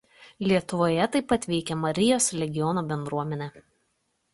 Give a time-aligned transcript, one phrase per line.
[0.51, 3.55] Lietuvoje taip pat veikia Marijos Legiono bendruomenė.